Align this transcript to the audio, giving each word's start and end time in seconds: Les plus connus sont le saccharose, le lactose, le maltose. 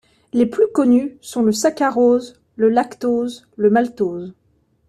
Les 0.33 0.47
plus 0.47 0.65
connus 0.73 1.19
sont 1.21 1.43
le 1.43 1.51
saccharose, 1.51 2.41
le 2.55 2.69
lactose, 2.69 3.47
le 3.55 3.69
maltose. 3.69 4.33